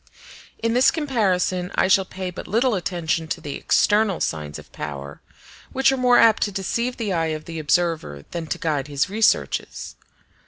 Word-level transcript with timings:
In 0.57 0.73
this 0.73 0.89
comparison 0.89 1.71
I 1.75 1.87
shall 1.87 2.05
pay 2.05 2.31
but 2.31 2.47
little 2.47 2.73
attention 2.73 3.27
to 3.27 3.39
the 3.39 3.53
external 3.53 4.19
signs 4.19 4.57
of 4.57 4.71
power, 4.71 5.21
which 5.73 5.91
are 5.91 5.95
more 5.95 6.17
apt 6.17 6.41
to 6.41 6.51
deceive 6.51 6.97
the 6.97 7.13
eye 7.13 7.27
of 7.37 7.45
the 7.45 7.59
observer 7.59 8.25
than 8.31 8.47
to 8.47 8.57
guide 8.57 8.87
his 8.87 9.11
researches. 9.11 9.95